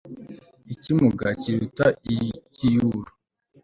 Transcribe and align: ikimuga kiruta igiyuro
ikimuga 0.73 1.25
kiruta 1.41 1.85
igiyuro 2.13 3.01